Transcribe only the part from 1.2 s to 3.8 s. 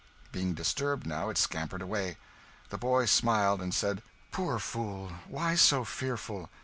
it scampered away. The boy smiled, and